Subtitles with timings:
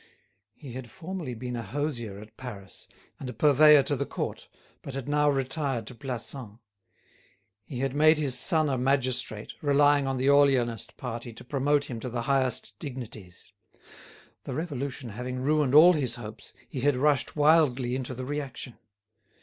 [0.55, 2.87] He had formerly been a hosier at Paris,
[3.19, 4.47] and a purveyor to the Court,
[4.81, 6.57] but had now retired to Plassans.
[7.63, 11.99] He had made his son a magistrate, relying on the Orleanist party to promote him
[11.99, 13.53] to the highest dignities.
[14.45, 18.79] The revolution having ruined all his hopes, he had rushed wildly into the reaction.